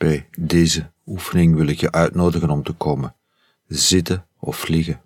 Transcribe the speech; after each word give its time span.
Bij 0.00 0.28
deze 0.38 0.92
oefening 1.06 1.54
wil 1.54 1.66
ik 1.66 1.80
je 1.80 1.92
uitnodigen 1.92 2.50
om 2.50 2.62
te 2.62 2.72
komen 2.72 3.16
zitten 3.66 4.28
of 4.38 4.68
liggen. 4.68 5.02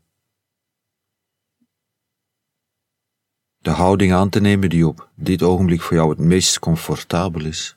De 3.59 3.71
houding 3.71 4.12
aan 4.12 4.30
te 4.30 4.41
nemen 4.41 4.69
die 4.69 4.87
op 4.87 5.11
dit 5.15 5.43
ogenblik 5.43 5.80
voor 5.80 5.96
jou 5.96 6.11
het 6.11 6.19
meest 6.19 6.59
comfortabel 6.59 7.45
is. 7.45 7.77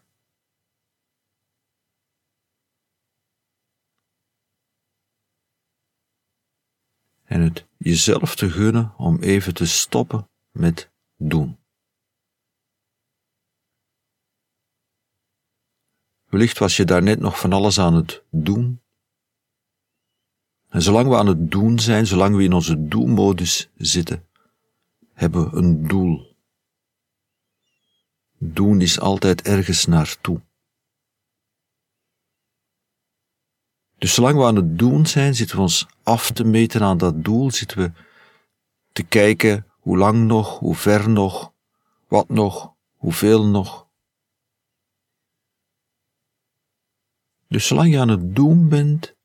En 7.24 7.42
het 7.42 7.66
jezelf 7.78 8.36
te 8.36 8.50
gunnen 8.50 8.94
om 8.98 9.22
even 9.22 9.54
te 9.54 9.66
stoppen 9.66 10.30
met 10.52 10.92
doen. 11.16 11.58
Wellicht 16.28 16.58
was 16.58 16.78
je 16.78 16.86
daarnet 16.86 17.20
nog 17.20 17.40
van 17.40 17.54
alles 17.54 17.80
aan 17.80 17.94
het 17.94 18.24
doen. 18.30 18.82
En 20.70 20.82
zolang 20.82 21.10
we 21.10 21.18
aan 21.18 21.28
het 21.28 21.52
doen 21.52 21.80
zijn, 21.80 22.08
zolang 22.08 22.36
we 22.36 22.44
in 22.44 22.54
onze 22.54 22.88
doelmodus 22.88 23.70
zitten, 23.76 24.28
hebben 25.14 25.50
we 25.50 25.58
een 25.58 25.88
doel. 25.88 26.36
Doen 28.40 28.82
is 28.82 29.00
altijd 29.00 29.42
ergens 29.42 29.86
naartoe. 29.86 30.42
Dus 33.98 34.14
zolang 34.14 34.38
we 34.38 34.46
aan 34.46 34.56
het 34.56 34.78
doen 34.78 35.06
zijn, 35.06 35.36
zitten 35.36 35.56
we 35.56 35.62
ons 35.62 35.88
af 36.04 36.32
te 36.32 36.44
meten 36.44 36.82
aan 36.82 36.98
dat 36.98 37.24
doel, 37.24 37.52
zitten 37.52 37.78
we 37.78 37.92
te 38.92 39.04
kijken 39.04 39.66
hoe 39.80 39.98
lang 39.98 40.26
nog, 40.26 40.60
hoe 40.60 40.76
ver 40.76 41.10
nog, 41.10 41.54
wat 42.08 42.30
nog, 42.30 42.74
hoeveel 42.96 43.46
nog. 43.46 43.87
Dus 47.48 47.68
zolang 47.68 47.92
je 47.92 48.00
aan 48.00 48.10
het 48.10 48.36
doen 48.36 48.70
bent, 48.70 49.16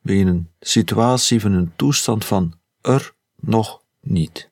ben 0.00 0.14
je 0.14 0.20
in 0.20 0.26
een 0.26 0.50
situatie 0.60 1.40
van 1.40 1.52
een 1.52 1.76
toestand 1.76 2.24
van 2.24 2.60
er 2.80 3.14
nog 3.34 3.84
niet. 4.00 4.50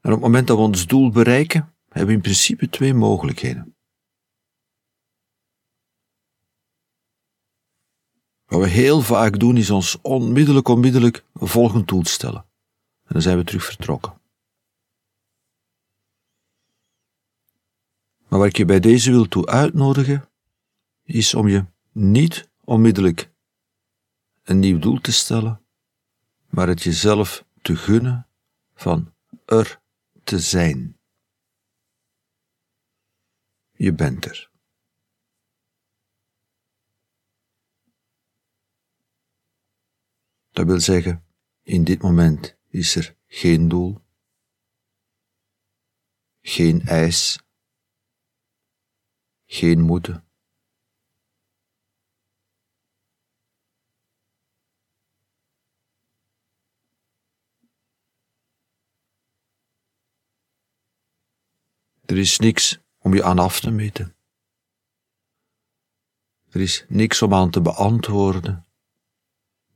En 0.00 0.14
op 0.14 0.20
het 0.20 0.20
moment 0.20 0.46
dat 0.46 0.56
we 0.56 0.62
ons 0.62 0.86
doel 0.86 1.10
bereiken, 1.10 1.74
hebben 1.88 2.06
we 2.06 2.14
in 2.14 2.20
principe 2.20 2.68
twee 2.68 2.94
mogelijkheden. 2.94 3.76
Wat 8.44 8.60
we 8.60 8.68
heel 8.68 9.00
vaak 9.00 9.38
doen, 9.38 9.56
is 9.56 9.70
ons 9.70 10.00
onmiddellijk, 10.00 10.68
onmiddellijk 10.68 11.24
volgend 11.34 11.88
doel 11.88 12.04
stellen. 12.04 12.40
En 13.04 13.12
dan 13.12 13.22
zijn 13.22 13.38
we 13.38 13.44
terug 13.44 13.64
vertrokken. 13.64 14.17
Maar 18.28 18.38
wat 18.38 18.48
ik 18.48 18.56
je 18.56 18.64
bij 18.64 18.80
deze 18.80 19.10
wil 19.10 19.28
toe 19.28 19.46
uitnodigen, 19.46 20.28
is 21.02 21.34
om 21.34 21.48
je 21.48 21.64
niet 21.92 22.48
onmiddellijk 22.64 23.30
een 24.42 24.58
nieuw 24.58 24.78
doel 24.78 25.00
te 25.00 25.12
stellen, 25.12 25.64
maar 26.46 26.68
het 26.68 26.82
jezelf 26.82 27.44
te 27.62 27.76
gunnen 27.76 28.28
van 28.74 29.14
er 29.44 29.80
te 30.24 30.38
zijn. 30.38 30.98
Je 33.72 33.92
bent 33.92 34.24
er. 34.24 34.50
Dat 40.50 40.66
wil 40.66 40.80
zeggen, 40.80 41.24
in 41.62 41.84
dit 41.84 42.02
moment 42.02 42.56
is 42.68 42.96
er 42.96 43.16
geen 43.26 43.68
doel, 43.68 44.00
geen 46.40 46.82
eis, 46.82 47.47
geen 49.50 49.80
moeten. 49.80 50.22
Er 62.04 62.18
is 62.18 62.38
niks 62.38 62.78
om 62.98 63.14
je 63.14 63.22
aan 63.22 63.38
af 63.38 63.60
te 63.60 63.70
meten. 63.70 64.16
Er 66.48 66.60
is 66.60 66.84
niks 66.88 67.22
om 67.22 67.34
aan 67.34 67.50
te 67.50 67.60
beantwoorden, 67.60 68.66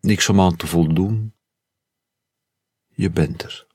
niks 0.00 0.28
om 0.28 0.40
aan 0.40 0.56
te 0.56 0.66
voldoen. 0.66 1.34
Je 2.88 3.10
bent 3.10 3.42
er. 3.42 3.71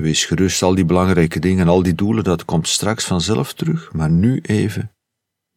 Wees 0.00 0.24
gerust, 0.24 0.62
al 0.62 0.74
die 0.74 0.84
belangrijke 0.84 1.38
dingen, 1.38 1.68
al 1.68 1.82
die 1.82 1.94
doelen, 1.94 2.24
dat 2.24 2.44
komt 2.44 2.68
straks 2.68 3.04
vanzelf 3.04 3.52
terug, 3.52 3.92
maar 3.92 4.10
nu 4.10 4.40
even 4.40 4.96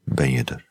ben 0.04 0.32
je 0.32 0.44
er. 0.44 0.68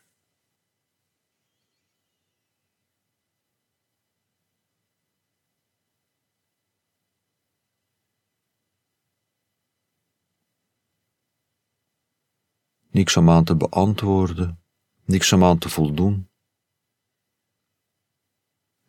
Niks 12.91 13.17
om 13.17 13.31
aan 13.31 13.45
te 13.45 13.57
beantwoorden, 13.57 14.63
niks 15.05 15.33
om 15.33 15.45
aan 15.45 15.59
te 15.59 15.69
voldoen. 15.69 16.31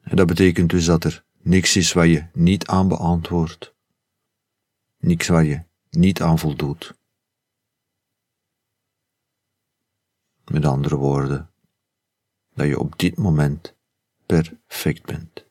En 0.02 0.16
dat 0.16 0.28
betekent 0.28 0.70
dus 0.70 0.86
dat 0.86 1.04
er 1.04 1.26
niks 1.42 1.76
is 1.76 1.94
waar 1.94 2.08
je 2.08 2.26
niet 2.34 2.68
aan 2.68 2.88
beantwoordt 2.88 3.78
niks 5.00 5.28
waar 5.28 5.44
je 5.44 5.64
niet 5.90 6.22
aan 6.22 6.40
voldoet. 6.40 6.98
Met 10.52 10.66
andere 10.66 10.96
woorden, 10.96 11.52
dat 12.50 12.68
je 12.68 12.80
op 12.80 13.00
dit 13.00 13.18
moment 13.18 13.76
perfect 14.26 15.06
bent. 15.06 15.48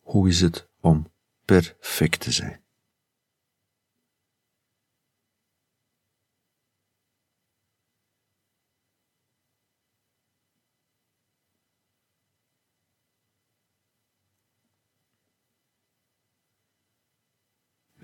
Hoe 0.00 0.28
is 0.28 0.40
het 0.40 0.68
om 0.80 1.12
perfect 1.44 2.20
te 2.20 2.32
zijn? 2.32 2.63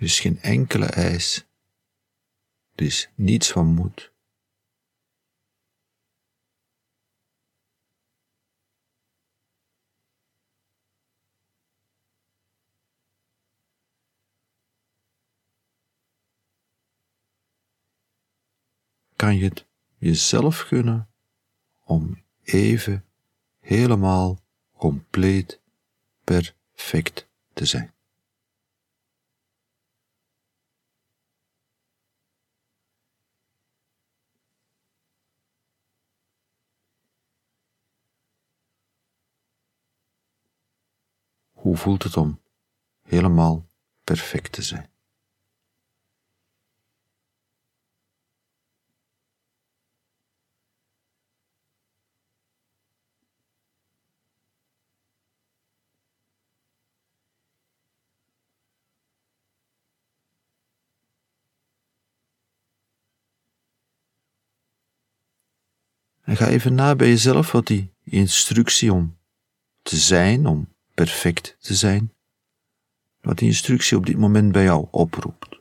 Er 0.00 0.06
is 0.06 0.21
geen 0.21 0.41
enkele 0.41 0.87
eis. 0.87 1.47
Er 2.75 2.84
is 2.84 3.11
niets 3.15 3.53
van 3.53 3.66
moet. 3.66 4.12
Kan 19.17 19.37
je 19.37 19.44
het 19.44 19.67
jezelf 19.99 20.59
gunnen 20.59 21.09
om 21.84 22.22
even 22.43 23.05
helemaal 23.59 24.38
compleet 24.76 25.61
perfect 26.25 27.29
te 27.53 27.64
zijn? 27.64 28.00
Hoe 41.70 41.78
voelt 41.78 42.02
het 42.02 42.17
om 42.17 42.40
helemaal 43.02 43.67
perfect 44.05 44.52
te 44.52 44.62
zijn? 44.62 44.90
En 66.20 66.37
ga 66.37 66.46
even 66.46 66.75
na 66.75 66.96
bij 66.96 67.08
jezelf 67.08 67.52
wat 67.52 67.67
die 67.67 67.93
instructie 68.05 68.93
om 68.93 69.19
te 69.82 69.96
zijn, 69.96 70.46
om 70.46 70.75
perfect 71.05 71.56
te 71.58 71.75
zijn, 71.75 72.14
wat 73.20 73.38
die 73.38 73.49
instructie 73.49 73.97
op 73.97 74.06
dit 74.06 74.17
moment 74.17 74.52
bij 74.52 74.62
jou 74.62 74.88
oproept. 74.91 75.61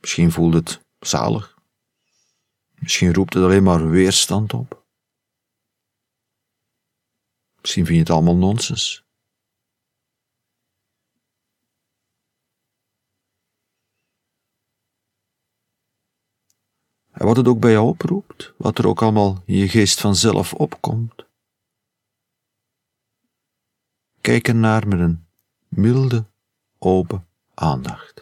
Misschien 0.00 0.32
voelt 0.32 0.54
het 0.54 0.80
zalig. 0.98 1.58
Misschien 2.74 3.14
roept 3.14 3.34
het 3.34 3.42
alleen 3.42 3.62
maar 3.62 3.90
weerstand 3.90 4.52
op. 4.52 4.86
Misschien 7.60 7.84
vind 7.84 7.96
je 7.96 8.02
het 8.02 8.12
allemaal 8.12 8.36
nonsens. 8.36 9.04
En 17.22 17.28
wat 17.28 17.36
het 17.36 17.48
ook 17.48 17.60
bij 17.60 17.70
jou 17.70 17.88
oproept, 17.88 18.52
wat 18.56 18.78
er 18.78 18.86
ook 18.86 19.02
allemaal 19.02 19.42
in 19.44 19.56
je 19.56 19.68
geest 19.68 20.00
vanzelf 20.00 20.54
opkomt, 20.54 21.26
kijk 24.20 24.48
ernaar 24.48 24.88
met 24.88 25.00
een 25.00 25.26
milde, 25.68 26.26
open 26.78 27.28
aandacht. 27.54 28.14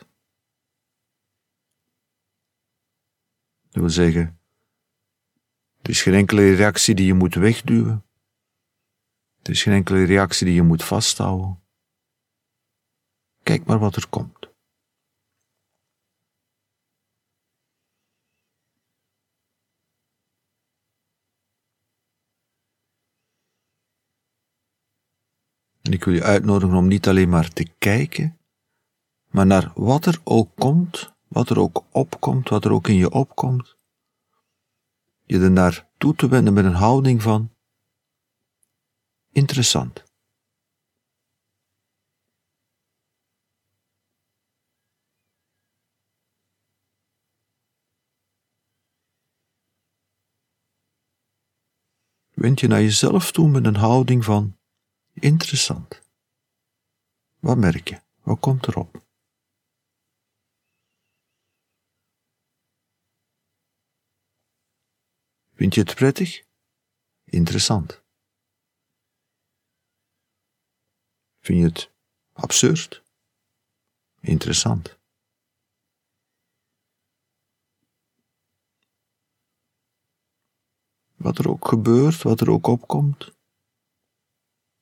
Dat 3.62 3.80
wil 3.80 3.90
zeggen, 3.90 4.40
er 5.82 5.90
is 5.90 6.02
geen 6.02 6.14
enkele 6.14 6.54
reactie 6.54 6.94
die 6.94 7.06
je 7.06 7.14
moet 7.14 7.34
wegduwen. 7.34 8.04
Er 9.42 9.50
is 9.50 9.62
geen 9.62 9.74
enkele 9.74 10.04
reactie 10.04 10.46
die 10.46 10.54
je 10.54 10.62
moet 10.62 10.84
vasthouden. 10.84 11.62
Kijk 13.42 13.64
maar 13.64 13.78
wat 13.78 13.96
er 13.96 14.08
komt. 14.08 14.49
En 25.90 25.96
ik 25.96 26.04
wil 26.04 26.14
je 26.14 26.22
uitnodigen 26.22 26.76
om 26.76 26.86
niet 26.86 27.08
alleen 27.08 27.28
maar 27.28 27.48
te 27.48 27.68
kijken, 27.78 28.38
maar 29.30 29.46
naar 29.46 29.72
wat 29.74 30.06
er 30.06 30.20
ook 30.24 30.50
komt, 30.54 31.12
wat 31.28 31.50
er 31.50 31.58
ook 31.58 31.84
opkomt, 31.90 32.48
wat 32.48 32.64
er 32.64 32.72
ook 32.72 32.88
in 32.88 32.94
je 32.94 33.10
opkomt, 33.10 33.76
je 35.24 35.38
er 35.38 35.50
naar 35.50 35.88
toe 35.98 36.14
te 36.14 36.28
wenden 36.28 36.52
met 36.52 36.64
een 36.64 36.74
houding 36.74 37.22
van 37.22 37.50
interessant. 39.32 40.04
Wend 52.34 52.60
je 52.60 52.66
naar 52.66 52.82
jezelf 52.82 53.32
toe 53.32 53.48
met 53.48 53.66
een 53.66 53.76
houding 53.76 54.24
van 54.24 54.58
interessant. 55.12 56.02
Wat 57.38 57.56
merk 57.56 57.88
je? 57.88 58.00
Wat 58.22 58.40
komt 58.40 58.66
erop? 58.66 59.08
Vind 65.54 65.74
je 65.74 65.80
het 65.80 65.94
prettig? 65.94 66.42
Interessant. 67.24 68.02
Vind 71.40 71.58
je 71.58 71.64
het 71.64 71.90
absurd? 72.32 73.02
Interessant. 74.20 74.98
Wat 81.16 81.38
er 81.38 81.48
ook 81.48 81.68
gebeurt, 81.68 82.22
wat 82.22 82.40
er 82.40 82.50
ook 82.50 82.66
opkomt, 82.66 83.32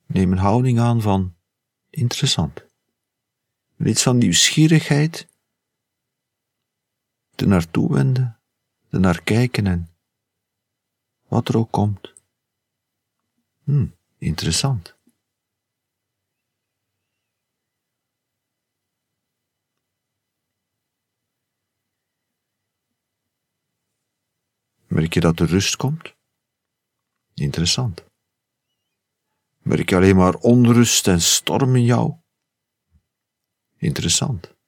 neem 0.09 0.33
een 0.33 0.39
houding 0.39 0.79
aan 0.79 1.03
van 1.03 1.37
interessant. 1.91 2.67
Iets 3.79 4.03
van 4.03 4.19
nieuwsgierigheid, 4.19 5.29
er 7.35 7.49
naartoe 7.49 7.93
wenden, 7.93 8.41
er 8.91 9.01
naar 9.01 9.23
kijken 9.23 9.67
en 9.67 9.97
wat 11.29 11.49
er 11.49 11.57
ook 11.57 11.71
komt. 11.71 12.15
Hm, 13.65 13.87
interessant. 14.19 14.97
Merk 24.87 25.15
je 25.15 25.21
dat 25.21 25.41
er 25.41 25.47
rust 25.47 25.77
komt? 25.77 26.17
Interessant. 27.35 28.08
Merk 29.69 29.91
je 29.91 29.97
alleen 29.97 30.17
maar 30.17 30.35
onrust 30.35 31.09
en 31.09 31.21
storm 31.21 31.77
in 31.77 31.85
jou? 31.85 32.15
Interessant. 33.77 34.59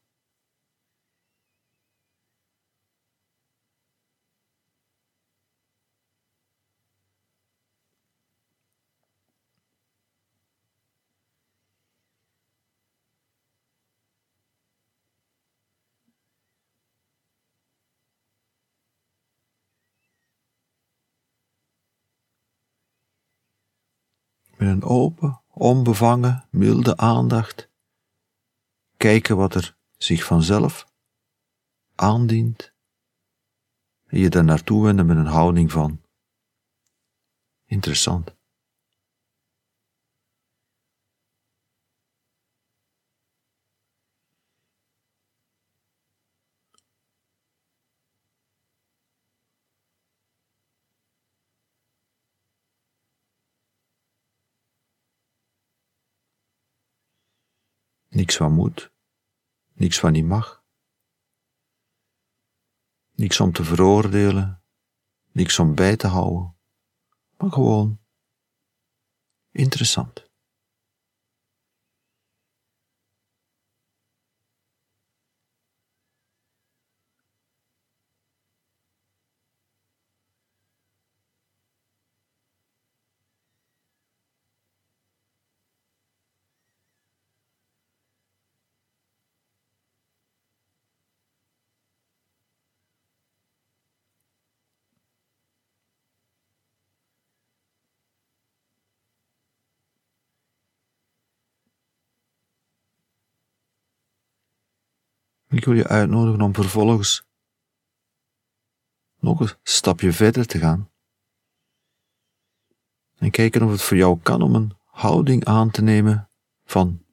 met 24.61 24.70
open, 24.85 25.43
onbevangen, 25.49 26.45
milde 26.51 26.97
aandacht 26.97 27.71
kijken 28.97 29.37
wat 29.37 29.55
er 29.55 29.77
zich 29.97 30.25
vanzelf 30.25 30.87
aandient 31.95 32.73
en 34.07 34.19
je 34.19 34.29
daar 34.29 34.45
naartoe 34.45 34.85
wenden 34.85 35.07
met 35.07 35.17
een 35.17 35.27
houding 35.27 35.73
van 35.73 36.01
interessant. 37.65 38.37
Niks 58.21 58.37
van 58.37 58.53
moet, 58.53 58.93
niks 59.73 59.99
van 59.99 60.13
niet 60.13 60.25
mag. 60.25 60.65
Niks 63.15 63.41
om 63.41 63.53
te 63.53 63.65
veroordelen, 63.65 64.63
niks 65.33 65.59
om 65.59 65.75
bij 65.75 65.97
te 65.97 66.07
houden, 66.07 66.57
maar 67.37 67.53
gewoon 67.53 68.01
interessant. 69.51 70.30
Ik 105.51 105.65
wil 105.65 105.75
je 105.75 105.87
uitnodigen 105.87 106.41
om 106.41 106.55
vervolgens 106.55 107.27
nog 109.19 109.41
een 109.41 109.51
stapje 109.63 110.13
verder 110.13 110.47
te 110.47 110.59
gaan. 110.59 110.91
En 113.17 113.31
kijken 113.31 113.63
of 113.63 113.71
het 113.71 113.83
voor 113.83 113.97
jou 113.97 114.21
kan 114.23 114.43
om 114.43 114.55
een 114.55 114.73
houding 114.85 115.45
aan 115.45 115.71
te 115.71 115.83
nemen 115.83 116.31
van 116.65 117.05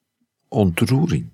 ontroering. 0.48 1.32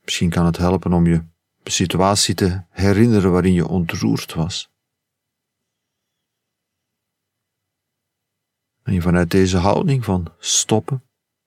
Misschien 0.00 0.30
kan 0.30 0.44
het 0.44 0.56
helpen 0.56 0.92
om 0.92 1.06
je 1.06 1.24
situatie 1.64 2.34
te 2.34 2.64
herinneren 2.70 3.32
waarin 3.32 3.52
je 3.52 3.68
ontroerd 3.68 4.34
was. 4.34 4.73
En 8.84 8.92
je 8.92 9.02
vanuit 9.02 9.30
deze 9.30 9.56
houding 9.56 10.04
van 10.04 10.32
stoppen, 10.38 11.04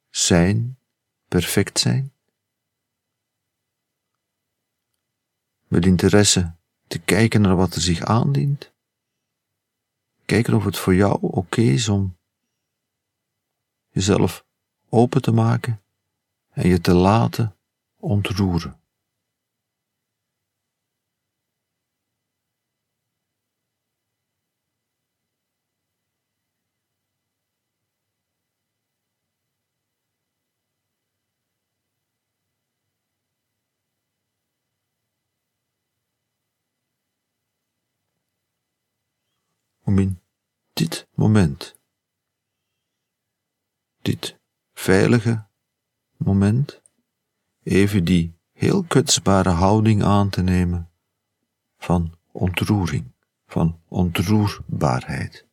zijn, 0.10 0.79
perfect 1.27 1.79
zijn? 1.79 2.13
Met 5.67 5.86
interesse 5.86 6.56
te 6.88 7.00
kijken 7.00 7.41
naar 7.41 7.56
wat 7.56 7.75
er 7.75 7.82
zich 7.82 8.01
aandient? 8.01 8.74
Kijken 10.25 10.53
of 10.53 10.63
het 10.63 10.77
voor 10.77 10.96
jou 10.96 11.17
oké 11.22 11.62
is 11.62 11.89
om 11.89 12.17
jezelf 13.89 14.46
open 14.89 15.22
te 15.22 15.32
maken 15.32 15.82
en 16.50 16.67
je 16.67 16.82
te 16.82 16.94
laten 16.94 17.56
ontroeren. 17.96 18.79
om 39.88 40.00
in 40.00 40.20
dit 40.77 41.07
moment, 41.13 41.75
dit 44.01 44.38
veilige 44.74 45.48
moment, 46.17 46.81
even 47.63 48.03
die 48.03 48.39
heel 48.51 48.84
kwetsbare 48.84 49.50
houding 49.50 50.03
aan 50.03 50.29
te 50.29 50.41
nemen 50.41 50.91
van 51.77 52.17
ontroering, 52.31 53.12
van 53.46 53.81
ontroerbaarheid. 53.88 55.46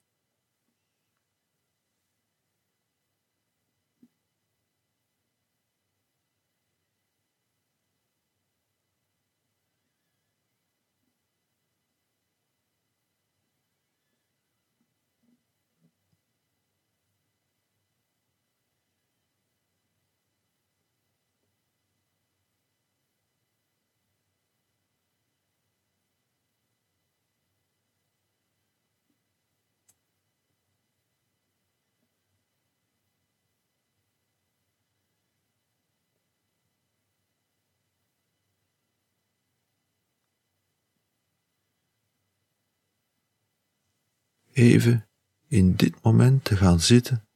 Even 44.55 45.09
in 45.49 45.77
dit 45.77 46.03
moment 46.03 46.45
te 46.45 46.57
gaan 46.57 46.81
zitten, 46.81 47.29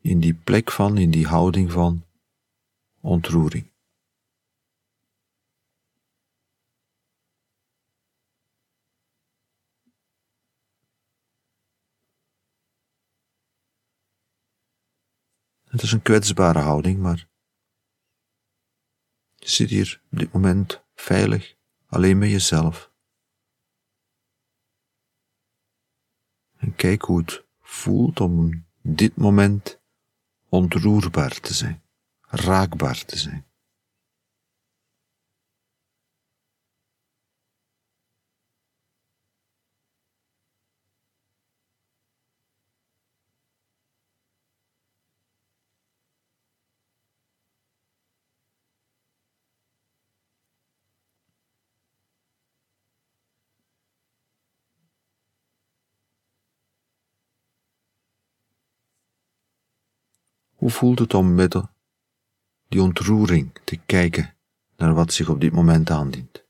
in 0.00 0.20
die 0.20 0.34
plek 0.34 0.70
van, 0.70 0.98
in 0.98 1.10
die 1.10 1.26
houding 1.26 1.72
van 1.72 2.06
ontroering. 3.00 3.72
Het 15.64 15.82
is 15.82 15.92
een 15.92 16.02
kwetsbare 16.02 16.58
houding, 16.58 16.98
maar 16.98 17.28
je 19.34 19.48
zit 19.48 19.70
hier 19.70 20.02
op 20.10 20.18
dit 20.18 20.32
moment 20.32 20.84
veilig, 20.94 21.56
alleen 21.86 22.18
met 22.18 22.30
jezelf. 22.30 22.87
En 26.58 26.74
kijk 26.74 27.02
hoe 27.02 27.18
het 27.18 27.44
voelt 27.60 28.20
om 28.20 28.64
dit 28.82 29.16
moment 29.16 29.80
ontroerbaar 30.48 31.40
te 31.40 31.54
zijn, 31.54 31.82
raakbaar 32.20 33.04
te 33.04 33.18
zijn. 33.18 33.47
Hoe 60.58 60.70
voelt 60.70 60.98
het 60.98 61.14
om 61.14 61.34
met 61.34 61.62
die 62.68 62.82
ontroering 62.82 63.60
te 63.64 63.76
kijken 63.76 64.34
naar 64.76 64.94
wat 64.94 65.12
zich 65.12 65.28
op 65.28 65.40
dit 65.40 65.52
moment 65.52 65.90
aandient? 65.90 66.44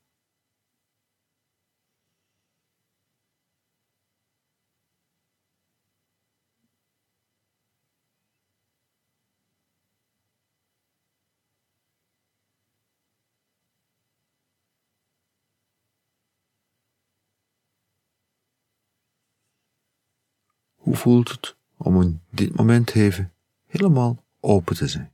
Hoe 20.75 20.97
voelt 20.97 21.31
het 21.31 21.57
om 21.77 22.03
in 22.03 22.23
dit 22.31 22.57
moment 22.57 22.95
even 22.95 23.33
helemaal 23.69 24.25
open 24.41 24.77
te 24.77 24.87
zijn. 24.87 25.13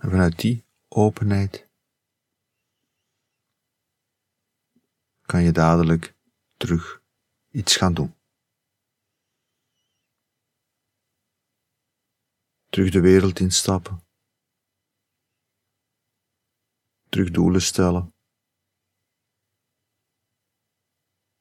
En 0.00 0.10
vanuit 0.10 0.38
die 0.38 0.64
openheid 0.88 1.68
kan 5.22 5.42
je 5.42 5.52
dadelijk 5.52 6.14
terug 6.56 7.02
iets 7.50 7.76
gaan 7.76 7.94
doen. 7.94 8.14
Terug 12.68 12.90
de 12.90 13.00
wereld 13.00 13.40
instappen. 13.40 14.04
Terug 17.08 17.30
doelen 17.30 17.62
stellen. 17.62 18.14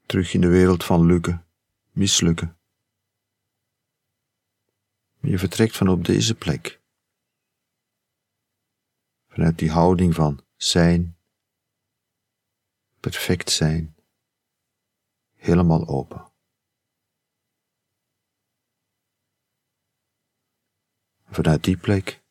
Terug 0.06 0.34
in 0.34 0.42
de 0.42 0.48
wereld 0.48 0.84
van 0.84 1.06
lukken, 1.06 1.46
mislukken. 1.92 2.58
Je 5.20 5.38
vertrekt 5.38 5.78
van 5.78 5.88
op 5.88 6.06
deze 6.06 6.36
plek 6.36 6.80
vanuit 9.40 9.58
die 9.58 9.72
houding 9.72 10.16
van 10.16 10.46
zijn, 10.56 11.18
perfect 13.00 13.50
zijn, 13.50 13.96
helemaal 15.36 15.88
open. 15.88 16.32
Vanuit 21.24 21.64
die 21.64 21.78
plek 21.78 22.24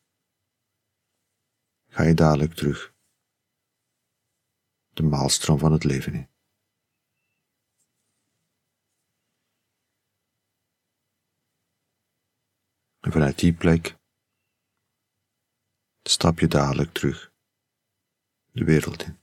ga 1.87 2.03
je 2.03 2.13
dadelijk 2.13 2.53
terug 2.53 2.93
de 4.89 5.03
maalstroom 5.03 5.59
van 5.59 5.71
het 5.71 5.83
leven 5.83 6.13
in. 6.13 6.29
En 12.99 13.11
vanuit 13.11 13.39
die 13.39 13.53
plek 13.53 13.98
stap 16.03 16.39
je 16.39 16.47
dadelijk 16.47 16.93
terug 16.93 17.31
de 18.51 18.63
wereld 18.63 19.03
in. 19.03 19.18